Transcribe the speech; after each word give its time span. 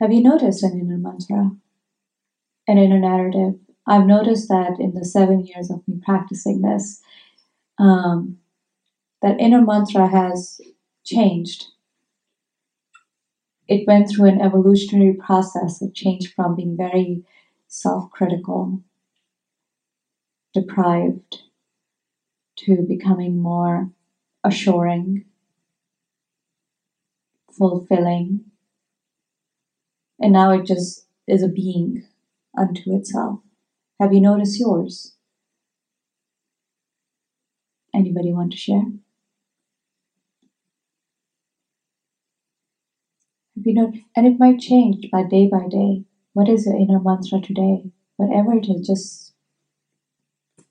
Have 0.00 0.12
you 0.12 0.22
noticed 0.22 0.62
an 0.62 0.80
inner 0.80 0.96
mantra, 0.96 1.50
an 2.66 2.78
inner 2.78 2.98
narrative? 2.98 3.60
I've 3.86 4.06
noticed 4.06 4.48
that 4.48 4.80
in 4.80 4.94
the 4.94 5.04
seven 5.04 5.44
years 5.44 5.70
of 5.70 5.86
me 5.86 6.00
practicing 6.02 6.62
this, 6.62 7.02
um, 7.78 8.38
that 9.20 9.38
inner 9.38 9.60
mantra 9.60 10.08
has 10.08 10.58
changed. 11.04 11.66
It 13.68 13.86
went 13.86 14.08
through 14.08 14.28
an 14.28 14.40
evolutionary 14.40 15.12
process. 15.12 15.82
It 15.82 15.92
changed 15.92 16.32
from 16.32 16.56
being 16.56 16.78
very 16.78 17.22
self 17.68 18.10
critical, 18.10 18.80
deprived, 20.54 21.42
to 22.56 22.86
becoming 22.88 23.42
more 23.42 23.90
assuring, 24.44 25.26
fulfilling. 27.52 28.46
And 30.20 30.32
now 30.32 30.50
it 30.52 30.66
just 30.66 31.06
is 31.26 31.42
a 31.42 31.48
being 31.48 32.04
unto 32.56 32.94
itself. 32.94 33.40
Have 33.98 34.12
you 34.12 34.20
noticed 34.20 34.60
yours? 34.60 35.14
Anybody 37.94 38.32
want 38.32 38.52
to 38.52 38.58
share? 38.58 38.84
Have 43.56 43.66
you 43.66 43.74
know, 43.74 43.92
and 44.16 44.26
it 44.26 44.38
might 44.38 44.58
change 44.58 45.10
by 45.10 45.22
day 45.22 45.48
by 45.48 45.66
day. 45.68 46.04
What 46.32 46.48
is 46.48 46.66
your 46.66 46.76
inner 46.76 47.00
mantra 47.00 47.40
today? 47.40 47.90
Whatever 48.16 48.54
it 48.54 48.68
is, 48.68 48.86
just 48.86 49.34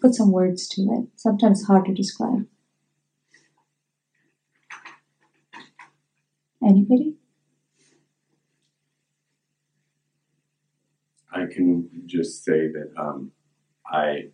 put 0.01 0.15
some 0.15 0.31
words 0.31 0.67
to 0.69 0.81
it. 0.93 1.09
Sometimes 1.15 1.65
hard 1.65 1.85
to 1.85 1.93
describe. 1.93 2.47
Anybody? 6.63 7.18
I 11.31 11.45
can 11.45 11.89
just 12.05 12.43
say 12.43 12.67
that 12.67 12.91
um, 12.97 13.31
I 13.85 14.29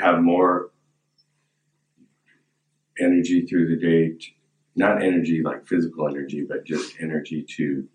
have 0.00 0.22
more 0.22 0.70
energy 2.98 3.46
through 3.46 3.68
the 3.68 3.80
day, 3.80 4.10
to, 4.10 4.30
not 4.76 5.02
energy 5.02 5.42
like 5.42 5.66
physical 5.66 6.08
energy, 6.08 6.44
but 6.48 6.64
just 6.64 6.94
energy 7.00 7.44
to 7.56 7.86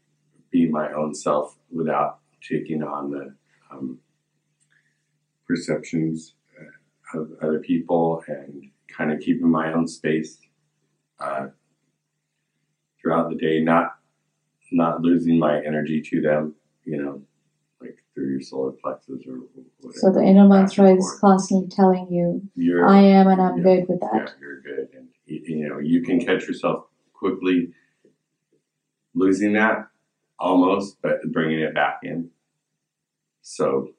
be 0.51 0.67
my 0.67 0.91
own 0.93 1.13
self 1.13 1.57
without 1.71 2.19
taking 2.41 2.83
on 2.83 3.11
the 3.11 3.35
um, 3.71 3.99
perceptions 5.47 6.35
uh, 6.59 7.19
of 7.19 7.31
other 7.41 7.59
people 7.59 8.23
and 8.27 8.69
kind 8.87 9.11
of 9.11 9.19
keeping 9.19 9.49
my 9.49 9.73
own 9.73 9.87
space 9.87 10.37
uh, 11.19 11.47
throughout 13.01 13.29
the 13.29 13.35
day, 13.35 13.61
not 13.61 13.98
not 14.71 15.01
losing 15.01 15.37
my 15.39 15.63
energy 15.63 16.01
to 16.01 16.21
them, 16.21 16.55
you 16.85 17.01
know, 17.01 17.21
like 17.81 17.97
through 18.13 18.31
your 18.31 18.41
solar 18.41 18.71
plexus 18.71 19.21
or 19.27 19.39
whatever. 19.81 19.99
So 19.99 20.11
the 20.11 20.23
inner 20.23 20.47
mantra 20.47 20.95
is 20.95 21.17
constantly 21.21 21.69
telling 21.69 22.07
you, 22.11 22.41
You're, 22.55 22.87
I 22.87 22.99
am 23.01 23.27
and 23.27 23.41
I'm 23.41 23.57
yeah, 23.57 23.63
good 23.63 23.87
with 23.87 23.99
Yeah, 24.01 24.19
that. 24.25 24.35
you're 24.39 24.61
good, 24.61 24.89
and 24.95 25.07
you, 25.25 25.67
know 25.69 25.79
you 25.79 26.01
can 26.03 26.19
catch 26.19 26.47
yourself 26.47 26.85
quickly 27.13 27.73
losing 29.13 29.53
that 29.53 29.87
almost, 30.39 31.01
but 31.01 31.19
bringing 31.31 31.59
it 31.59 31.73
back 31.73 31.99
in. 32.03 32.29
So, 33.41 33.89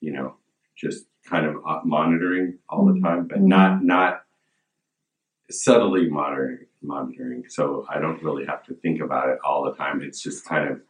you 0.00 0.12
know, 0.12 0.36
just 0.76 1.06
kind 1.24 1.46
of 1.46 1.56
uh, 1.66 1.80
monitoring 1.84 2.58
all 2.68 2.86
the 2.86 2.92
Mhm. 2.94 3.02
time, 3.02 3.26
but 3.26 3.38
Mhm. 3.38 3.48
not 3.48 3.84
not 3.84 4.22
subtly 5.50 6.08
monitoring 6.10 6.66
monitoring. 6.82 7.44
So 7.48 7.86
I 7.88 7.98
don't 7.98 8.22
really 8.22 8.46
have 8.46 8.64
to 8.64 8.74
think 8.74 9.00
about 9.00 9.28
it 9.28 9.38
all 9.44 9.64
the 9.64 9.74
time. 9.74 10.02
It's 10.02 10.20
just 10.22 10.44
kind 10.44 10.70
of 10.70 10.80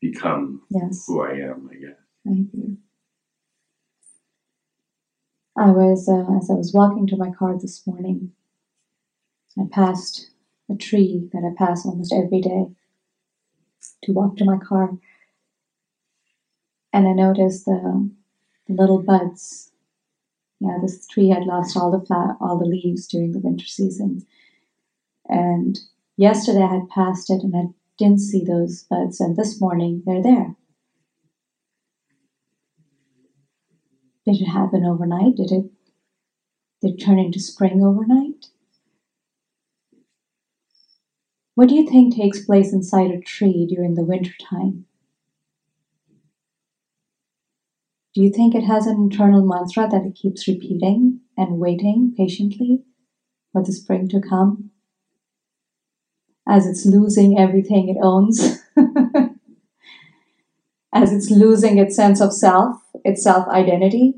become 0.00 0.62
Yes. 0.70 1.04
who 1.06 1.22
I 1.22 1.32
am, 1.32 1.68
I 1.72 1.74
guess. 1.76 1.96
Thank 2.24 2.48
you. 2.54 2.76
I 5.56 5.70
was, 5.70 6.08
uh, 6.08 6.36
as 6.38 6.50
I 6.50 6.54
was 6.54 6.72
walking 6.72 7.06
to 7.08 7.16
my 7.16 7.30
car 7.30 7.58
this 7.58 7.86
morning, 7.86 8.32
I 9.58 9.64
passed 9.70 10.30
a 10.70 10.74
tree 10.74 11.28
that 11.32 11.44
I 11.44 11.54
pass 11.56 11.84
almost 11.84 12.12
every 12.12 12.40
day 12.40 12.66
to 14.04 14.12
walk 14.12 14.36
to 14.38 14.44
my 14.44 14.56
car. 14.58 14.96
And 16.92 17.06
I 17.06 17.12
noticed 17.12 17.64
the, 17.66 18.10
the 18.66 18.74
little 18.74 19.02
buds. 19.02 19.70
Yeah, 20.60 20.78
this 20.80 21.06
tree 21.06 21.28
had 21.28 21.44
lost 21.44 21.76
all 21.76 21.90
the 21.90 22.04
fla- 22.06 22.36
all 22.40 22.56
the 22.58 22.64
leaves 22.66 23.06
during 23.08 23.32
the 23.32 23.40
winter 23.40 23.66
season. 23.66 24.24
And 25.32 25.78
yesterday 26.18 26.60
I 26.60 26.74
had 26.74 26.90
passed 26.90 27.30
it 27.30 27.42
and 27.42 27.56
I 27.56 27.62
didn't 27.96 28.20
see 28.20 28.44
those 28.44 28.82
buds, 28.82 29.18
and 29.18 29.34
this 29.34 29.58
morning 29.62 30.02
they're 30.04 30.22
there. 30.22 30.56
Did 34.26 34.42
it 34.42 34.46
happen 34.46 34.84
overnight? 34.84 35.36
Did 35.36 35.50
it 35.50 35.72
did 36.82 36.94
it 36.94 37.02
turn 37.02 37.18
into 37.18 37.40
spring 37.40 37.82
overnight? 37.82 38.48
What 41.54 41.70
do 41.70 41.76
you 41.76 41.88
think 41.88 42.14
takes 42.14 42.44
place 42.44 42.74
inside 42.74 43.10
a 43.10 43.20
tree 43.20 43.66
during 43.66 43.94
the 43.94 44.04
winter 44.04 44.34
time? 44.38 44.84
Do 48.14 48.20
you 48.20 48.30
think 48.30 48.54
it 48.54 48.64
has 48.64 48.86
an 48.86 48.96
internal 48.96 49.46
mantra 49.46 49.88
that 49.88 50.04
it 50.04 50.14
keeps 50.14 50.46
repeating 50.46 51.20
and 51.38 51.58
waiting 51.58 52.12
patiently 52.14 52.84
for 53.52 53.62
the 53.64 53.72
spring 53.72 54.08
to 54.08 54.20
come? 54.20 54.71
As 56.48 56.66
it's 56.66 56.84
losing 56.84 57.38
everything 57.38 57.88
it 57.88 57.96
owns, 58.02 58.58
as 60.94 61.12
it's 61.12 61.30
losing 61.30 61.78
its 61.78 61.96
sense 61.96 62.20
of 62.20 62.32
self, 62.32 62.76
its 63.04 63.22
self 63.22 63.48
identity, 63.48 64.14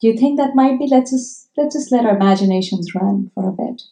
Do 0.00 0.08
you 0.08 0.16
think 0.16 0.38
that 0.38 0.54
might 0.54 0.78
be? 0.78 0.86
Let's 0.86 1.10
just 1.10 1.48
let's 1.56 1.74
just 1.74 1.90
let 1.90 2.04
our 2.04 2.16
imaginations 2.16 2.94
run 2.94 3.30
for 3.34 3.48
a 3.48 3.52
bit. 3.52 3.82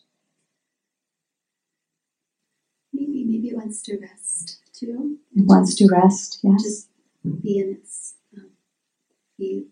Maybe, 2.92 3.24
maybe 3.24 3.48
it 3.48 3.56
wants 3.56 3.82
to 3.82 3.98
rest 3.98 4.60
too. 4.72 5.18
It 5.34 5.46
wants 5.46 5.74
to 5.76 5.88
rest. 5.90 6.40
Yes. 6.42 6.62
Just 6.62 6.88
be 7.42 7.58
in 7.58 7.70
its, 7.70 8.14
um, 8.36 8.50
be 9.38 9.68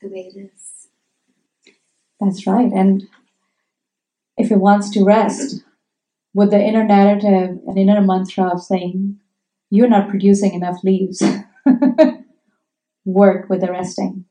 the 0.00 0.08
way 0.08 0.30
it 0.34 0.38
is. 0.38 0.69
That's 2.20 2.46
right. 2.46 2.70
And 2.72 3.08
if 4.36 4.50
it 4.50 4.58
wants 4.60 4.90
to 4.90 5.04
rest, 5.04 5.62
with 6.34 6.50
the 6.50 6.62
inner 6.62 6.84
narrative 6.84 7.58
and 7.66 7.78
inner 7.78 8.00
mantra 8.00 8.44
of 8.48 8.62
saying, 8.62 9.18
"You're 9.70 9.88
not 9.88 10.08
producing 10.08 10.54
enough 10.54 10.84
leaves," 10.84 11.22
work 13.04 13.48
with 13.48 13.60
the 13.60 13.70
resting. 13.72 14.26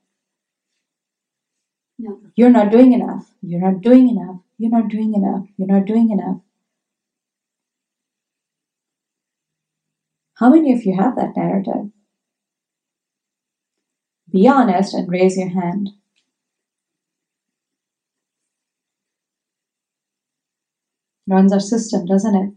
No. 1.98 2.22
You're 2.36 2.50
not 2.50 2.72
doing 2.72 2.94
enough. 2.94 3.30
You're 3.42 3.60
not 3.60 3.82
doing 3.82 4.10
enough. 4.10 4.42
You're 4.58 4.72
not 4.72 4.88
doing 4.90 5.14
enough. 5.14 5.48
You're 5.58 5.68
not 5.68 5.86
doing 5.86 6.12
enough. 6.12 6.42
How 10.36 10.50
many 10.50 10.72
of 10.72 10.86
you 10.86 10.96
have 10.96 11.18
that 11.18 11.36
narrative? 11.36 11.92
Be 14.32 14.48
honest 14.48 14.94
and 14.94 15.10
raise 15.10 15.38
your 15.38 15.50
hand. 15.50 15.90
Runs 21.30 21.54
our 21.54 21.60
system, 21.60 22.08
doesn't 22.08 22.36
it? 22.36 22.54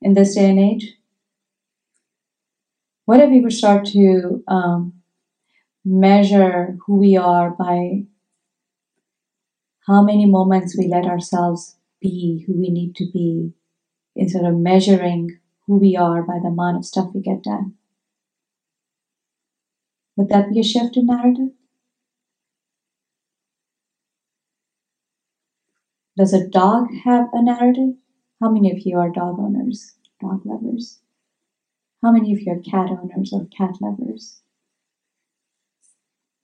In 0.00 0.14
this 0.14 0.36
day 0.36 0.48
and 0.48 0.58
age. 0.58 0.94
What 3.06 3.20
if 3.20 3.28
we 3.30 3.40
were 3.40 3.50
start 3.50 3.86
to 3.86 4.44
um, 4.46 5.02
measure 5.84 6.78
who 6.86 6.94
we 6.96 7.16
are 7.16 7.50
by 7.50 8.04
how 9.88 10.00
many 10.00 10.26
moments 10.26 10.78
we 10.78 10.86
let 10.86 11.06
ourselves 11.06 11.76
be 12.00 12.44
who 12.46 12.52
we 12.56 12.68
need 12.70 12.94
to 12.96 13.10
be 13.12 13.52
instead 14.14 14.44
of 14.44 14.56
measuring 14.56 15.40
who 15.66 15.76
we 15.76 15.96
are 15.96 16.22
by 16.22 16.38
the 16.40 16.48
amount 16.48 16.76
of 16.76 16.84
stuff 16.84 17.10
we 17.12 17.20
get 17.20 17.42
done. 17.42 17.74
Would 20.16 20.28
that 20.28 20.50
be 20.50 20.60
a 20.60 20.62
shift 20.62 20.96
in 20.96 21.06
narrative? 21.06 21.50
Does 26.16 26.34
a 26.34 26.46
dog 26.46 26.88
have 27.04 27.28
a 27.32 27.42
narrative? 27.42 27.94
How 28.40 28.50
many 28.50 28.70
of 28.70 28.80
you 28.80 28.98
are 28.98 29.08
dog 29.08 29.38
owners, 29.38 29.94
dog 30.20 30.42
lovers? 30.44 30.98
How 32.02 32.12
many 32.12 32.32
of 32.34 32.40
you 32.40 32.52
are 32.52 32.58
cat 32.58 32.90
owners 32.90 33.32
or 33.32 33.46
cat 33.56 33.76
lovers? 33.80 34.40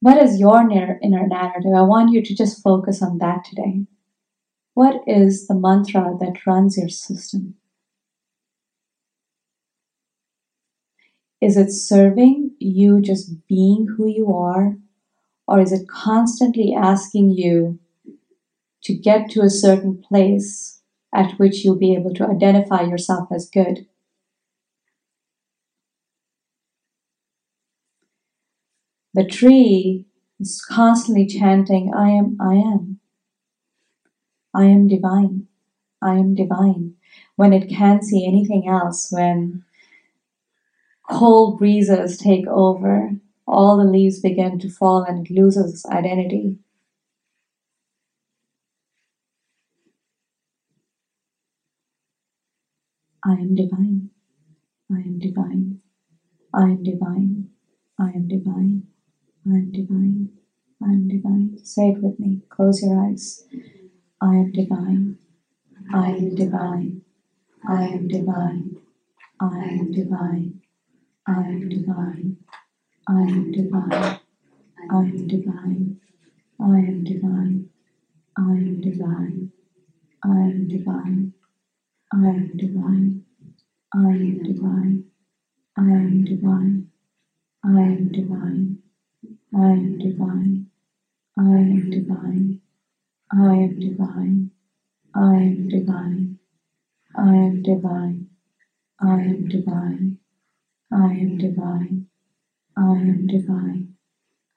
What 0.01 0.17
is 0.23 0.41
your 0.41 0.61
inner 0.61 1.27
narrative? 1.27 1.73
I 1.75 1.83
want 1.83 2.13
you 2.13 2.23
to 2.23 2.35
just 2.35 2.63
focus 2.63 3.03
on 3.03 3.19
that 3.19 3.45
today. 3.45 3.85
What 4.73 5.03
is 5.07 5.49
the 5.49 5.55
mantra 5.55 6.17
that 6.19 6.47
runs 6.47 6.79
your 6.79 6.89
system? 6.89 7.57
Is 11.43 11.57
it 11.57 11.73
serving 11.73 12.53
you 12.59 13.03
just 13.03 13.47
being 13.49 13.87
who 13.97 14.07
you 14.07 14.33
are? 14.33 14.77
Or 15.47 15.61
is 15.61 15.73
it 15.73 15.89
constantly 15.89 16.75
asking 16.75 17.33
you 17.33 17.81
to 18.89 18.95
get 18.95 19.29
to 19.29 19.43
a 19.43 19.51
certain 19.51 20.03
place 20.09 20.81
at 21.15 21.33
which 21.33 21.63
you'll 21.63 21.77
be 21.77 21.95
able 21.95 22.15
to 22.15 22.27
identify 22.27 22.81
yourself 22.81 23.29
as 23.31 23.47
good. 23.47 23.87
The 29.13 29.27
tree 29.27 30.07
is 30.41 30.65
constantly 30.67 31.27
chanting, 31.27 31.93
I 31.95 32.09
am, 32.13 32.39
I 32.41 32.55
am. 32.55 32.99
I 34.55 34.65
am 34.65 34.89
divine. 34.89 35.49
I 36.01 36.13
am 36.13 36.35
divine. 36.35 36.95
When 37.37 37.53
it 37.53 37.69
can't 37.69 38.03
see 38.03 38.27
anything 38.27 38.67
else, 38.67 39.09
when 39.11 39.65
cold 41.11 41.59
breezes 41.59 42.17
take 42.17 42.47
over, 42.47 43.11
all 43.47 43.77
the 43.77 43.85
leaves 43.85 44.21
begin 44.21 44.59
to 44.61 44.71
fall 44.71 45.03
and 45.03 45.27
it 45.27 45.31
loses 45.31 45.75
its 45.75 45.87
identity. 45.87 46.57
I 53.29 53.35
am 53.35 53.55
divine. 53.55 54.11
I 54.91 55.01
am 55.01 55.19
divine. 55.19 55.81
I 56.55 56.63
am 56.71 56.83
divine. 56.83 57.51
I 57.99 58.11
am 58.11 58.27
divine. 58.29 58.87
I 59.47 59.51
am 59.51 59.73
divine. 59.73 60.31
I 60.83 60.93
am 60.93 61.09
divine. 61.09 61.59
Say 61.63 61.91
it 61.91 62.03
with 62.03 62.19
me. 62.19 62.41
Close 62.49 62.83
your 62.83 62.99
eyes. 63.05 63.45
I 64.21 64.37
am 64.37 64.53
divine. 64.53 65.19
I 65.93 66.11
am 66.13 66.35
divine. 66.37 67.03
I 67.69 67.85
am 67.89 68.09
divine. 68.09 68.77
I 69.41 69.65
am 69.77 69.93
divine. 69.93 70.61
I 71.27 71.43
am 71.43 71.69
divine. 71.69 72.39
I 73.09 73.23
am 73.23 73.53
divine. 73.53 74.21
I 74.91 74.99
am 74.99 75.27
divine. 75.27 76.01
I 76.61 76.79
am 76.79 77.05
divine. 77.05 77.71
I 78.39 78.51
am 78.53 78.81
divine. 78.81 79.53
I 80.25 80.31
am 80.51 80.69
divine. 80.69 81.35
I 82.11 82.27
am 82.29 82.57
divine. 82.57 83.23
I 83.95 83.99
am 83.99 84.43
divine. 84.43 85.05
I 85.77 85.91
am 85.91 86.25
divine. 86.25 86.87
I 87.63 87.81
am 87.83 88.09
divine. 88.13 88.79
I 89.55 89.73
am 89.73 89.99
divine. 89.99 90.65
I 91.39 91.59
am 91.59 91.91
divine. 91.91 92.61
I 93.31 93.55
am 93.57 93.79
divine. 93.81 94.49
I 95.15 95.37
am 95.37 95.69
divine. 95.69 96.29
I 97.15 97.35
am 97.35 97.63
divine. 97.63 98.27
I 99.01 99.15
am 99.21 99.39
divine. 99.47 100.17
I 100.93 101.13
am 101.13 101.37
divine. 101.39 101.97
I 102.67 102.95
am 102.97 103.27
divine. 103.27 103.87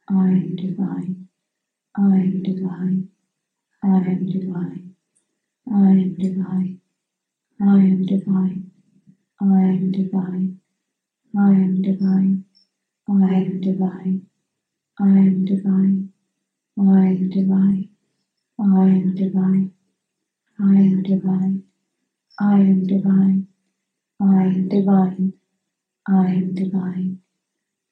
I 0.09 0.27
am 0.31 0.55
divine. 0.55 1.25
I 1.95 2.17
am 2.17 2.43
divine. 2.43 3.05
I 3.83 3.97
am 3.97 4.25
divine. 4.27 4.91
I 5.71 5.91
am 5.91 6.15
divine. 6.15 6.80
I 7.63 7.77
am 7.77 8.05
divine. 8.07 8.71
I 9.39 9.45
am 9.45 9.91
divine. 9.91 10.59
I 11.37 11.51
am 11.51 11.81
divine. 11.83 12.45
I 13.07 13.33
am 13.35 13.61
divine. 13.61 14.27
I 14.99 15.05
am 15.05 15.45
divine. 15.45 16.09
I 16.79 16.87
am 16.89 17.29
divine. 17.29 17.89
I 18.59 18.87
am 18.89 19.13
divine. 19.13 19.71
I 20.59 20.73
am 20.73 21.03
divine. 21.03 21.63
I 22.39 22.55
am 22.55 22.83
divine. 22.87 23.29
I 23.77 24.45
am 24.49 24.55
divine. 24.55 25.31
I 26.07 26.25
am 26.33 26.53
divine. 26.55 27.11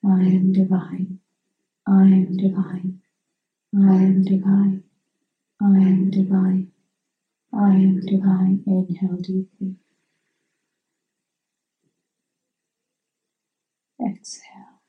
I 0.08 0.24
am 0.32 0.52
divine. 0.52 1.20
I 1.88 2.02
am 2.02 2.34
divine. 2.34 3.00
I 3.76 3.96
am 4.04 4.24
divine. 4.24 4.84
I 5.62 5.66
am 5.66 6.10
divine. 6.10 6.72
I 7.54 7.76
am 7.76 8.00
divine. 8.00 8.64
Inhale 8.66 9.18
deeply. 9.18 9.76
Exhale. 14.04 14.80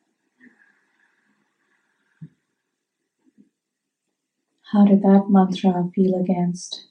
How 4.72 4.86
did 4.86 5.02
that 5.02 5.26
mantra 5.28 5.90
feel 5.94 6.14
against 6.14 6.86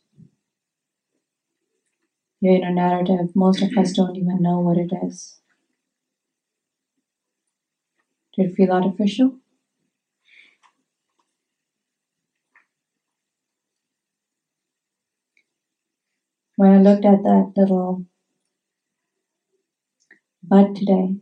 your 2.41 2.55
inner 2.55 2.71
narrative? 2.73 3.35
Most 3.35 3.61
of 3.61 3.77
us 3.77 3.93
don't 3.93 4.17
even 4.17 4.41
know 4.41 4.59
what 4.59 4.77
it 4.77 4.91
is. 5.03 5.39
Did 8.35 8.49
it 8.51 8.55
feel 8.55 8.71
artificial? 8.71 9.37
When 16.59 16.73
I 16.73 16.77
looked 16.81 17.05
at 17.05 17.23
that 17.23 17.53
little 17.55 18.03
bud 20.43 20.75
today, 20.75 21.15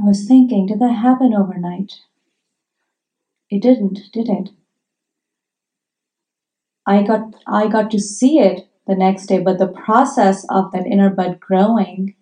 I 0.00 0.06
was 0.06 0.26
thinking, 0.26 0.64
did 0.64 0.78
that 0.78 0.94
happen 0.94 1.34
overnight? 1.34 1.96
It 3.50 3.60
didn't, 3.60 4.10
did 4.10 4.30
it? 4.30 4.48
I 6.86 7.02
got 7.02 7.34
I 7.46 7.68
got 7.68 7.90
to 7.90 7.98
see 7.98 8.38
it 8.38 8.66
the 8.86 8.96
next 8.96 9.26
day, 9.26 9.38
but 9.38 9.58
the 9.58 9.68
process 9.68 10.46
of 10.48 10.72
that 10.72 10.86
inner 10.86 11.10
bud 11.10 11.40
growing, 11.40 12.14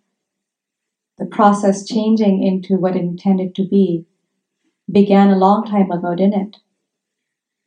the 1.17 1.27
process 1.27 1.87
changing 1.87 2.43
into 2.43 2.75
what 2.77 2.97
it 2.97 3.03
intended 3.03 3.55
to 3.55 3.69
be, 3.69 4.05
began 4.91 5.31
a 5.31 5.39
long 5.39 5.65
time 5.65 5.93
ago, 5.93 6.17
didn't 6.17 6.49
it? 6.49 6.57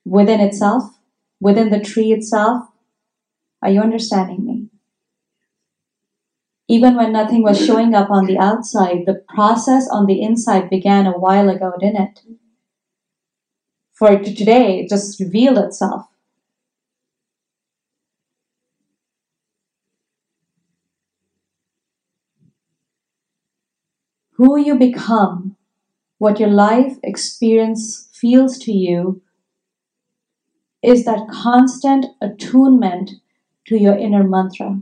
Within 0.03 0.41
itself, 0.41 0.99
within 1.39 1.69
the 1.69 1.80
tree 1.80 2.12
itself. 2.12 2.68
Are 3.62 3.69
you 3.69 3.81
understanding 3.81 4.45
me? 4.45 4.69
Even 6.68 6.95
when 6.95 7.12
nothing 7.12 7.41
was 7.41 7.63
showing 7.65 7.95
up 7.95 8.12
on 8.12 8.25
the 8.25 8.38
outside, 8.38 9.06
the 9.06 9.24
process 9.27 9.89
on 9.89 10.06
the 10.06 10.21
inside 10.21 10.69
began 10.69 11.07
a 11.07 11.18
while 11.18 11.50
ago, 11.50 11.74
didn't 11.80 12.01
it? 12.01 12.21
For 13.91 14.18
today, 14.19 14.80
it 14.80 14.89
just 14.89 15.19
revealed 15.19 15.57
itself. 15.57 16.07
Who 24.33 24.57
you 24.57 24.75
become, 24.75 25.57
what 26.18 26.39
your 26.39 26.50
life 26.50 26.97
experience 27.03 28.07
feels 28.13 28.57
to 28.59 28.71
you, 28.71 29.22
is 30.81 31.05
that 31.05 31.27
constant 31.29 32.05
attunement 32.21 33.12
to 33.65 33.77
your 33.77 33.98
inner 33.98 34.24
mantra. 34.24 34.79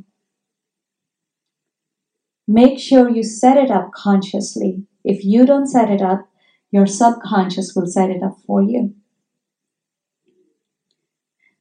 Make 2.48 2.80
sure 2.80 3.10
you 3.10 3.24
set 3.24 3.58
it 3.58 3.72
up 3.72 3.92
consciously. 3.92 4.84
If 5.04 5.26
you 5.26 5.46
don't 5.46 5.68
set 5.68 5.90
it 5.90 6.02
up, 6.02 6.30
your 6.72 6.86
subconscious 6.86 7.74
will 7.76 7.88
set 7.88 8.10
it 8.10 8.24
up 8.24 8.38
for 8.46 8.62
you. 8.62 8.96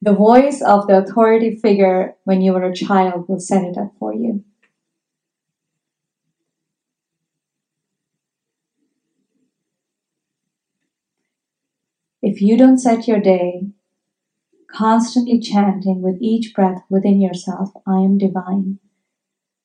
The 0.02 0.12
voice 0.12 0.62
of 0.62 0.86
the 0.86 0.98
authority 0.98 1.56
figure 1.56 2.14
when 2.24 2.40
you 2.42 2.52
were 2.52 2.64
a 2.64 2.74
child 2.74 3.28
will 3.28 3.40
set 3.40 3.64
it 3.64 3.76
up 3.76 3.92
for 3.98 4.14
you. 4.14 4.44
If 12.22 12.42
you 12.42 12.56
don't 12.56 12.78
set 12.78 13.08
your 13.08 13.20
day 13.20 13.68
constantly 14.76 15.40
chanting 15.40 16.02
with 16.02 16.16
each 16.21 16.54
breath 16.54 16.83
within 16.90 17.21
yourself, 17.21 17.71
I 17.87 18.00
am 18.00 18.18
divine, 18.18 18.78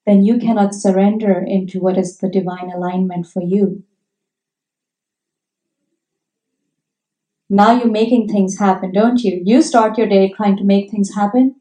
then 0.05 0.23
you 0.23 0.37
cannot 0.39 0.73
surrender 0.73 1.43
into 1.45 1.79
what 1.79 1.97
is 1.97 2.17
the 2.17 2.29
divine 2.29 2.71
alignment 2.71 3.27
for 3.27 3.41
you. 3.41 3.83
Now 7.49 7.73
you're 7.73 7.91
making 7.91 8.29
things 8.29 8.57
happen, 8.59 8.93
don't 8.93 9.21
you? 9.21 9.41
You 9.43 9.61
start 9.61 9.97
your 9.97 10.07
day 10.07 10.31
trying 10.31 10.55
to 10.57 10.63
make 10.63 10.89
things 10.89 11.13
happen. 11.13 11.55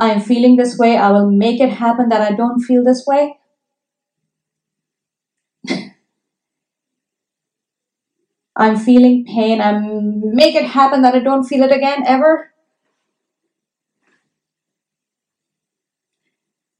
I 0.00 0.10
am 0.10 0.20
feeling 0.20 0.56
this 0.56 0.76
way, 0.76 0.96
I 0.96 1.12
will 1.12 1.30
make 1.30 1.60
it 1.60 1.70
happen 1.70 2.08
that 2.08 2.20
I 2.20 2.34
don't 2.34 2.60
feel 2.60 2.82
this 2.82 3.04
way. 3.06 3.38
I'm 8.56 8.76
feeling 8.76 9.24
pain, 9.26 9.60
I 9.60 9.78
make 9.80 10.54
it 10.54 10.66
happen 10.66 11.02
that 11.02 11.14
I 11.14 11.18
don't 11.18 11.44
feel 11.44 11.64
it 11.64 11.72
again 11.72 12.04
ever. 12.06 12.52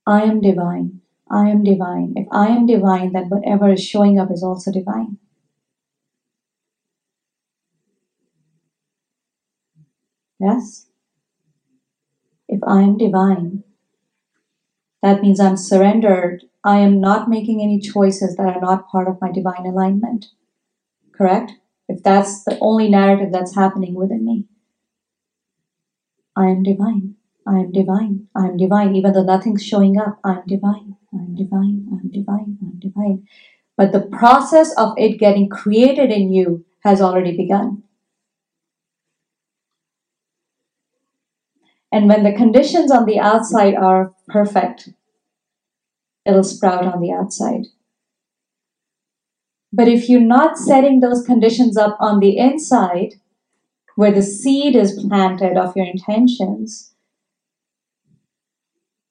I 0.06 0.22
am 0.22 0.40
divine. 0.40 1.00
I 1.30 1.48
am 1.48 1.64
divine. 1.64 2.12
If 2.16 2.28
I 2.30 2.48
am 2.48 2.66
divine, 2.66 3.12
then 3.12 3.28
whatever 3.28 3.72
is 3.72 3.82
showing 3.82 4.20
up 4.20 4.30
is 4.30 4.42
also 4.42 4.70
divine. 4.70 5.18
Yes? 10.38 10.86
If 12.48 12.60
I 12.64 12.82
am 12.82 12.98
divine, 12.98 13.64
that 15.02 15.22
means 15.22 15.40
I'm 15.40 15.56
surrendered. 15.56 16.44
I 16.62 16.78
am 16.78 17.00
not 17.00 17.28
making 17.28 17.60
any 17.60 17.80
choices 17.80 18.36
that 18.36 18.56
are 18.56 18.60
not 18.60 18.88
part 18.88 19.08
of 19.08 19.20
my 19.20 19.32
divine 19.32 19.66
alignment. 19.66 20.26
Correct? 21.12 21.52
If 21.88 22.02
that's 22.02 22.44
the 22.44 22.58
only 22.60 22.88
narrative 22.88 23.32
that's 23.32 23.54
happening 23.54 23.94
within 23.94 24.24
me. 24.24 24.44
I 26.36 26.46
am 26.46 26.62
divine. 26.62 27.16
I 27.46 27.58
am 27.58 27.72
divine. 27.72 28.28
I 28.34 28.46
am 28.46 28.56
divine. 28.56 28.96
Even 28.96 29.12
though 29.12 29.22
nothing's 29.22 29.64
showing 29.64 29.98
up, 29.98 30.18
I 30.24 30.32
am 30.32 30.42
divine. 30.46 30.96
I 31.12 31.18
am 31.18 31.34
divine. 31.34 31.86
I 31.92 31.96
am 31.96 32.10
divine. 32.10 32.58
I 32.62 32.66
am 32.66 32.78
divine. 32.80 33.28
But 33.76 33.92
the 33.92 34.00
process 34.00 34.74
of 34.76 34.94
it 34.96 35.18
getting 35.18 35.48
created 35.48 36.10
in 36.10 36.32
you 36.32 36.64
has 36.80 37.00
already 37.00 37.36
begun. 37.36 37.82
And 41.92 42.08
when 42.08 42.24
the 42.24 42.32
conditions 42.32 42.90
on 42.90 43.04
the 43.04 43.20
outside 43.20 43.74
are 43.74 44.12
perfect, 44.28 44.90
it'll 46.26 46.42
sprout 46.42 46.86
on 46.86 47.00
the 47.00 47.12
outside. 47.12 47.66
But 49.76 49.88
if 49.88 50.08
you're 50.08 50.20
not 50.20 50.56
setting 50.56 51.00
those 51.00 51.26
conditions 51.26 51.76
up 51.76 51.96
on 51.98 52.20
the 52.20 52.38
inside, 52.38 53.14
where 53.96 54.12
the 54.12 54.22
seed 54.22 54.76
is 54.76 55.04
planted 55.04 55.56
of 55.56 55.76
your 55.76 55.84
intentions, 55.84 56.94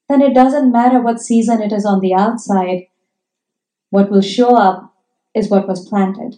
then 0.08 0.22
it 0.22 0.34
doesn't 0.34 0.72
matter 0.72 1.02
what 1.02 1.20
season 1.20 1.62
it 1.62 1.74
is 1.74 1.86
on 1.86 2.00
the 2.00 2.14
outside. 2.14 2.84
What 3.90 4.10
will 4.10 4.22
show 4.22 4.56
up 4.56 4.96
is 5.36 5.50
what 5.50 5.68
was 5.68 5.86
planted. 5.86 6.38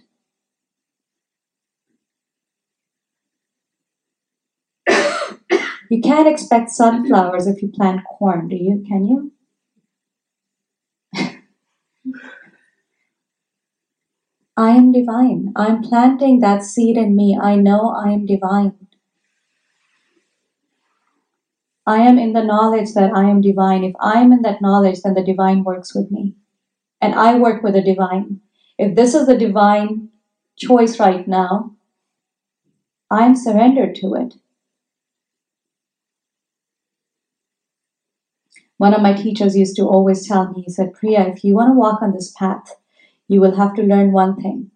you 5.91 6.01
can't 6.01 6.27
expect 6.27 6.71
sunflowers 6.71 7.45
if 7.45 7.61
you 7.61 7.67
plant 7.67 8.01
corn, 8.09 8.47
do 8.47 8.55
you? 8.55 8.83
Can 8.87 9.05
you? 9.05 9.34
I 14.57 14.71
am 14.71 14.93
divine. 14.93 15.51
I'm 15.55 15.81
planting 15.81 16.39
that 16.39 16.63
seed 16.63 16.95
in 16.95 17.15
me. 17.15 17.37
I 17.41 17.55
know 17.55 17.89
I 17.89 18.11
am 18.11 18.25
divine. 18.25 18.87
I 21.85 21.97
am 21.97 22.17
in 22.17 22.33
the 22.33 22.43
knowledge 22.43 22.93
that 22.93 23.11
I 23.13 23.29
am 23.29 23.41
divine. 23.41 23.83
If 23.83 23.95
I 23.99 24.21
am 24.21 24.31
in 24.31 24.41
that 24.43 24.61
knowledge, 24.61 25.01
then 25.01 25.13
the 25.13 25.23
divine 25.23 25.63
works 25.63 25.93
with 25.93 26.09
me. 26.09 26.35
And 27.01 27.13
I 27.13 27.37
work 27.37 27.63
with 27.63 27.73
the 27.73 27.81
divine. 27.81 28.39
If 28.77 28.95
this 28.95 29.13
is 29.13 29.27
the 29.27 29.37
divine 29.37 30.09
choice 30.57 30.99
right 30.99 31.27
now, 31.27 31.75
I'm 33.11 33.35
surrendered 33.35 33.93
to 33.95 34.15
it. 34.15 34.35
One 38.77 38.93
of 38.93 39.01
my 39.01 39.13
teachers 39.13 39.55
used 39.55 39.75
to 39.75 39.83
always 39.83 40.27
tell 40.27 40.51
me, 40.51 40.63
he 40.63 40.71
said, 40.71 40.93
Priya, 40.93 41.27
if 41.27 41.43
you 41.43 41.55
want 41.55 41.69
to 41.69 41.79
walk 41.79 42.01
on 42.01 42.13
this 42.13 42.31
path, 42.31 42.75
you 43.27 43.41
will 43.41 43.55
have 43.55 43.73
to 43.75 43.83
learn 43.83 44.11
one 44.11 44.35
thing. 44.41 44.71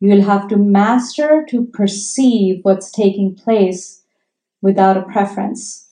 You 0.00 0.10
will 0.10 0.22
have 0.22 0.48
to 0.48 0.56
master 0.56 1.44
to 1.50 1.66
perceive 1.66 2.60
what's 2.62 2.90
taking 2.90 3.34
place 3.34 4.02
without 4.62 4.96
a 4.96 5.02
preference. 5.02 5.88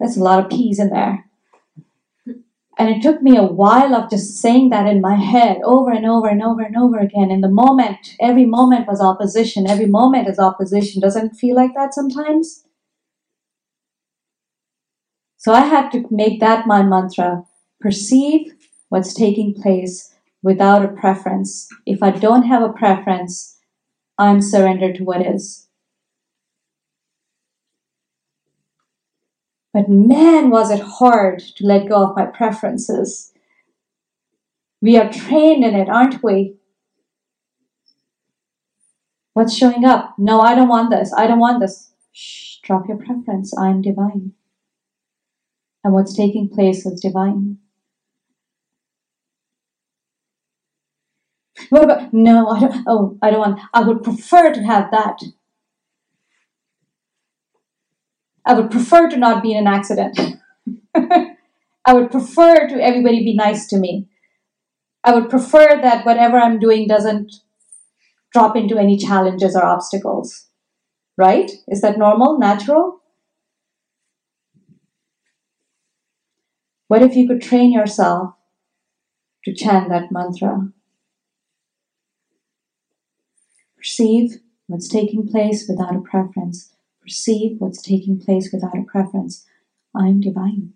That's 0.00 0.16
a 0.16 0.22
lot 0.22 0.44
of 0.44 0.50
P's 0.50 0.78
in 0.78 0.90
there. 0.90 1.24
And 2.78 2.90
it 2.90 3.02
took 3.02 3.22
me 3.22 3.36
a 3.36 3.42
while 3.42 3.94
of 3.94 4.10
just 4.10 4.36
saying 4.36 4.68
that 4.68 4.86
in 4.86 5.00
my 5.00 5.16
head 5.16 5.58
over 5.64 5.90
and 5.90 6.04
over 6.04 6.28
and 6.28 6.42
over 6.42 6.60
and 6.60 6.76
over 6.76 6.98
again. 6.98 7.30
In 7.30 7.40
the 7.40 7.48
moment, 7.48 8.14
every 8.20 8.44
moment 8.44 8.86
was 8.86 9.00
opposition. 9.00 9.68
Every 9.68 9.86
moment 9.86 10.28
is 10.28 10.38
opposition. 10.38 11.00
Doesn't 11.00 11.36
feel 11.36 11.56
like 11.56 11.72
that 11.74 11.94
sometimes? 11.94 12.64
So 15.38 15.52
I 15.52 15.60
had 15.60 15.90
to 15.92 16.04
make 16.10 16.40
that 16.40 16.66
my 16.66 16.82
mantra 16.82 17.44
perceive 17.80 18.54
what's 18.90 19.14
taking 19.14 19.54
place 19.54 20.12
without 20.42 20.84
a 20.84 20.88
preference. 20.88 21.68
If 21.86 22.02
I 22.02 22.10
don't 22.10 22.44
have 22.44 22.62
a 22.62 22.72
preference, 22.72 23.58
I'm 24.18 24.40
surrendered 24.40 24.96
to 24.96 25.04
what 25.04 25.26
is. 25.26 25.66
But 29.72 29.90
man, 29.90 30.48
was 30.48 30.70
it 30.70 30.80
hard 30.80 31.40
to 31.56 31.66
let 31.66 31.88
go 31.88 32.02
of 32.02 32.16
my 32.16 32.24
preferences. 32.24 33.32
We 34.80 34.96
are 34.96 35.12
trained 35.12 35.64
in 35.64 35.74
it, 35.74 35.88
aren't 35.88 36.22
we? 36.22 36.56
What's 39.34 39.54
showing 39.54 39.84
up? 39.84 40.14
No, 40.16 40.40
I 40.40 40.54
don't 40.54 40.68
want 40.68 40.90
this. 40.90 41.12
I 41.12 41.26
don't 41.26 41.40
want 41.40 41.60
this. 41.60 41.92
Shh, 42.12 42.56
drop 42.62 42.88
your 42.88 42.96
preference. 42.96 43.52
I 43.54 43.68
am 43.68 43.82
divine. 43.82 44.32
And 45.84 45.92
what's 45.92 46.16
taking 46.16 46.48
place 46.48 46.86
is 46.86 46.98
divine. 46.98 47.58
What 51.70 51.84
about 51.84 52.12
no? 52.12 52.48
I 52.48 52.60
don't. 52.60 52.84
Oh, 52.86 53.18
I 53.22 53.30
don't 53.30 53.40
want. 53.40 53.60
I 53.72 53.82
would 53.82 54.02
prefer 54.02 54.52
to 54.52 54.62
have 54.62 54.90
that. 54.90 55.18
I 58.44 58.54
would 58.54 58.70
prefer 58.70 59.08
to 59.08 59.16
not 59.16 59.42
be 59.42 59.52
in 59.52 59.58
an 59.58 59.66
accident. 59.66 60.18
I 60.94 61.92
would 61.92 62.10
prefer 62.10 62.68
to 62.68 62.82
everybody 62.82 63.24
be 63.24 63.34
nice 63.34 63.66
to 63.68 63.78
me. 63.78 64.08
I 65.02 65.14
would 65.14 65.30
prefer 65.30 65.80
that 65.80 66.04
whatever 66.04 66.38
I'm 66.38 66.58
doing 66.58 66.86
doesn't 66.86 67.32
drop 68.32 68.56
into 68.56 68.78
any 68.78 68.96
challenges 68.98 69.56
or 69.56 69.64
obstacles. 69.64 70.48
Right? 71.16 71.50
Is 71.68 71.80
that 71.80 71.98
normal, 71.98 72.38
natural? 72.38 73.00
What 76.88 77.02
if 77.02 77.16
you 77.16 77.26
could 77.26 77.42
train 77.42 77.72
yourself 77.72 78.34
to 79.44 79.54
chant 79.54 79.88
that 79.88 80.12
mantra? 80.12 80.72
Perceive 83.86 84.40
what's 84.66 84.88
taking 84.88 85.28
place 85.28 85.68
without 85.68 85.94
a 85.94 86.00
preference. 86.00 86.74
Perceive 87.00 87.60
what's 87.60 87.80
taking 87.80 88.18
place 88.18 88.50
without 88.52 88.76
a 88.76 88.82
preference. 88.82 89.46
I 89.94 90.08
am 90.08 90.20
divine. 90.20 90.72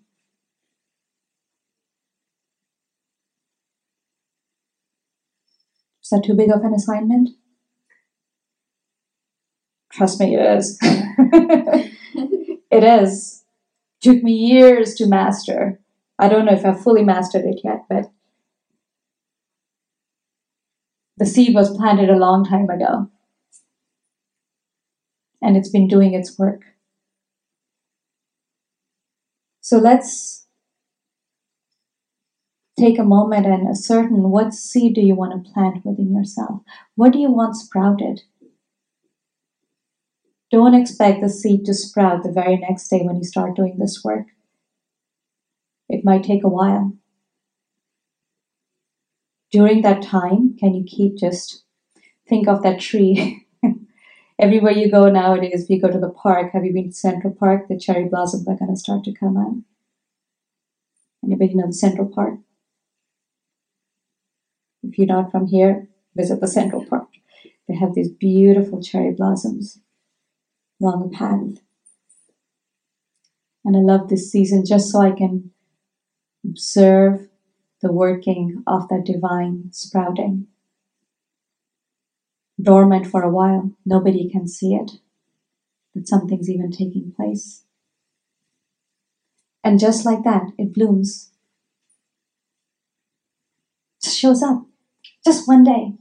Is 6.01 6.09
that 6.11 6.23
too 6.23 6.35
big 6.35 6.51
of 6.51 6.63
an 6.63 6.73
assignment? 6.73 7.31
Trust 9.91 10.21
me, 10.21 10.37
it 10.37 10.57
is. 10.57 10.77
it 12.71 12.83
is. 12.85 13.43
Took 13.99 14.23
me 14.23 14.31
years 14.31 14.95
to 14.95 15.05
master. 15.05 15.81
I 16.17 16.29
don't 16.29 16.45
know 16.45 16.53
if 16.53 16.65
I've 16.65 16.81
fully 16.81 17.03
mastered 17.03 17.43
it 17.43 17.59
yet, 17.61 17.83
but 17.89 18.09
the 21.21 21.27
seed 21.27 21.53
was 21.53 21.77
planted 21.77 22.09
a 22.09 22.17
long 22.17 22.43
time 22.43 22.67
ago. 22.67 23.07
And 25.39 25.55
it's 25.55 25.69
been 25.69 25.87
doing 25.87 26.15
its 26.15 26.35
work. 26.39 26.63
So 29.59 29.77
let's 29.77 30.47
take 32.75 32.97
a 32.97 33.03
moment 33.03 33.45
and 33.45 33.69
ascertain 33.69 34.31
what 34.31 34.55
seed 34.55 34.95
do 34.95 35.01
you 35.01 35.13
want 35.13 35.45
to 35.45 35.51
plant 35.51 35.85
within 35.85 36.11
yourself? 36.11 36.61
What 36.95 37.13
do 37.13 37.19
you 37.19 37.31
want 37.31 37.55
sprouted? 37.55 38.23
Don't 40.49 40.73
expect 40.73 41.21
the 41.21 41.29
seed 41.29 41.65
to 41.65 41.75
sprout 41.75 42.23
the 42.23 42.31
very 42.31 42.57
next 42.57 42.87
day 42.87 43.03
when 43.03 43.17
you 43.17 43.23
start 43.25 43.55
doing 43.55 43.77
this 43.77 44.03
work. 44.03 44.25
It 45.87 46.03
might 46.03 46.23
take 46.23 46.43
a 46.43 46.49
while 46.49 46.93
during 49.51 49.81
that 49.81 50.01
time, 50.01 50.55
can 50.57 50.73
you 50.73 50.83
keep 50.83 51.17
just 51.17 51.63
think 52.27 52.47
of 52.47 52.63
that 52.63 52.79
tree? 52.79 53.45
Everywhere 54.39 54.71
you 54.71 54.89
go 54.89 55.09
nowadays, 55.09 55.63
if 55.63 55.69
you 55.69 55.79
go 55.79 55.91
to 55.91 55.99
the 55.99 56.09
park, 56.09 56.53
have 56.53 56.65
you 56.65 56.73
been 56.73 56.89
to 56.89 56.93
Central 56.93 57.33
Park? 57.33 57.67
The 57.67 57.77
cherry 57.77 58.05
blossoms 58.05 58.47
are 58.47 58.55
going 58.55 58.73
to 58.73 58.79
start 58.79 59.03
to 59.03 59.13
come 59.13 59.37
out. 59.37 59.57
Anybody 61.23 61.53
know 61.53 61.67
the 61.67 61.73
Central 61.73 62.07
Park? 62.07 62.39
If 64.81 64.97
you're 64.97 65.05
not 65.05 65.31
from 65.31 65.47
here, 65.47 65.87
visit 66.15 66.39
the 66.39 66.47
Central 66.47 66.85
Park. 66.85 67.09
They 67.67 67.75
have 67.75 67.93
these 67.93 68.09
beautiful 68.09 68.81
cherry 68.81 69.11
blossoms 69.11 69.79
along 70.81 71.03
the 71.03 71.15
path. 71.15 71.61
And 73.63 73.77
I 73.77 73.79
love 73.79 74.09
this 74.09 74.31
season 74.31 74.65
just 74.65 74.89
so 74.89 75.01
I 75.01 75.11
can 75.11 75.51
observe 76.43 77.29
the 77.81 77.91
working 77.91 78.63
of 78.67 78.87
that 78.89 79.05
divine 79.05 79.69
sprouting. 79.71 80.47
Dormant 82.61 83.07
for 83.07 83.23
a 83.23 83.31
while, 83.31 83.71
nobody 83.85 84.29
can 84.29 84.47
see 84.47 84.75
it, 84.75 84.91
but 85.95 86.07
something's 86.07 86.49
even 86.49 86.71
taking 86.71 87.11
place. 87.11 87.63
And 89.63 89.79
just 89.79 90.05
like 90.05 90.23
that, 90.23 90.51
it 90.57 90.73
blooms. 90.73 91.31
Just 94.03 94.17
shows 94.17 94.41
up. 94.41 94.65
Just 95.23 95.47
one 95.47 95.63
day. 95.63 95.93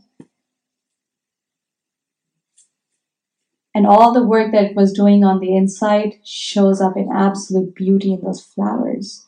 And 3.74 3.86
all 3.86 4.12
the 4.12 4.24
work 4.24 4.52
that 4.52 4.74
was 4.74 4.92
doing 4.92 5.24
on 5.24 5.40
the 5.40 5.56
inside 5.56 6.14
shows 6.24 6.80
up 6.80 6.96
in 6.96 7.08
absolute 7.14 7.74
beauty 7.74 8.12
in 8.12 8.22
those 8.22 8.42
flowers. 8.42 9.26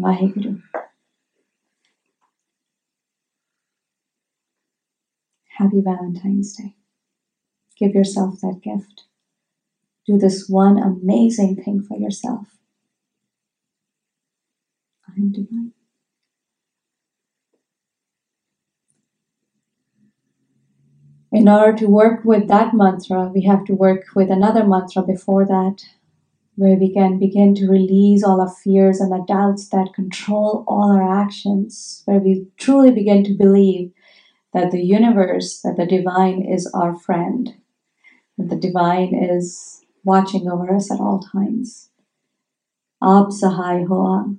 Waheguru 0.00 0.56
Happy 5.58 5.80
Valentine's 5.82 6.54
Day. 6.56 6.74
Give 7.76 7.94
yourself 7.94 8.40
that 8.40 8.62
gift. 8.62 9.04
Do 10.06 10.16
this 10.18 10.48
one 10.48 10.78
amazing 10.78 11.56
thing 11.56 11.82
for 11.82 11.98
yourself. 11.98 12.58
I 15.08 15.12
am 15.20 15.30
divine. 15.30 15.72
In 21.30 21.48
order 21.48 21.76
to 21.78 21.86
work 21.86 22.24
with 22.24 22.48
that 22.48 22.74
mantra, 22.74 23.30
we 23.34 23.42
have 23.42 23.64
to 23.66 23.74
work 23.74 24.04
with 24.14 24.30
another 24.30 24.66
mantra 24.66 25.02
before 25.02 25.46
that, 25.46 25.84
where 26.57 26.75
we 26.75 26.91
can 26.91 27.19
begin 27.19 27.53
to 27.53 27.69
release 27.69 28.23
all 28.23 28.41
our 28.41 28.49
fears 28.49 28.99
and 28.99 29.11
the 29.11 29.23
doubts 29.27 29.69
that 29.69 29.93
control 29.93 30.65
all 30.67 30.91
our 30.91 31.21
actions, 31.21 32.01
where 32.05 32.17
we 32.17 32.47
truly 32.57 32.89
begin 32.89 33.23
to 33.23 33.37
believe 33.37 33.91
that 34.53 34.71
the 34.71 34.81
universe, 34.81 35.61
that 35.61 35.77
the 35.77 35.85
divine 35.85 36.41
is 36.41 36.65
our 36.73 36.97
friend, 36.97 37.53
that 38.39 38.49
the 38.49 38.55
divine 38.55 39.13
is 39.13 39.85
watching 40.03 40.49
over 40.49 40.75
us 40.75 40.91
at 40.91 40.99
all 40.99 41.19
times. 41.19 41.89
Aap 43.03 43.31
Sahai 43.31 43.85
Hoa, 43.85 44.35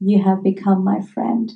you 0.00 0.22
have 0.22 0.42
become 0.42 0.82
my 0.82 1.02
friend. 1.02 1.52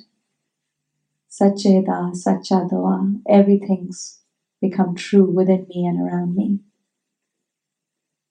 Sacheda, 1.31 2.13
Sachadoa, 2.13 3.21
everything's 3.27 4.19
become 4.61 4.93
true 4.93 5.25
within 5.25 5.65
me 5.67 5.83
and 5.87 5.99
around 5.99 6.35
me. 6.35 6.59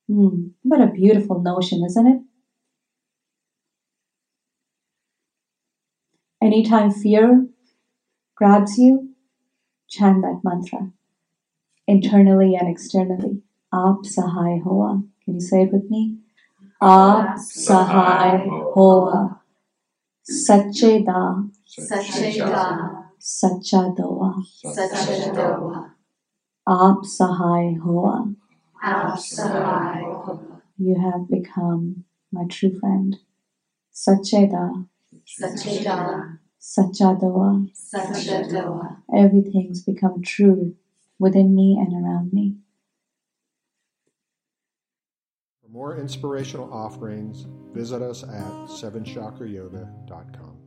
Hmm, 0.09 0.49
what 0.63 0.81
a 0.81 0.87
beautiful 0.87 1.41
notion, 1.41 1.85
isn't 1.85 2.07
it? 2.07 2.21
Anytime 6.43 6.91
fear 6.91 7.47
grabs 8.37 8.77
you, 8.77 9.15
chant 9.89 10.23
that 10.23 10.41
mantra 10.45 10.93
internally 11.87 12.55
and 12.55 12.69
externally. 12.69 13.43
Aap 13.73 14.05
Sahai 14.05 14.63
Hoa. 14.63 15.03
Can 15.25 15.35
you 15.35 15.41
say 15.41 15.63
it 15.63 15.73
with 15.73 15.91
me? 15.91 16.19
Aap 16.83 17.39
Sahai 17.39 18.47
Hoa. 18.47 19.41
Sache 20.23 21.05
Da. 21.05 21.45
Sacheda, 21.81 23.05
Sacha 23.19 23.93
Doa. 23.97 24.43
Sachadoa, 24.65 25.91
Aap 26.69 27.05
Sahai 27.05 27.77
Hoa. 27.83 28.33
You 30.79 31.01
have 31.01 31.29
become 31.31 32.05
my 32.33 32.45
true 32.49 32.79
friend. 32.79 33.17
Sache 33.91 34.49
Da. 34.51 34.71
Sacheda, 35.27 36.39
Sacha 36.59 37.17
Doa. 37.21 37.69
Everything's 39.15 39.83
become 39.83 40.23
true 40.23 40.75
within 41.19 41.55
me 41.55 41.79
and 41.79 41.93
around 41.95 42.33
me. 42.33 42.57
For 45.63 45.69
more 45.69 45.97
inspirational 45.97 46.73
offerings, 46.73 47.47
visit 47.73 48.03
us 48.03 48.23
at 48.23 48.29
sevenchakrayoga.com. 48.69 50.64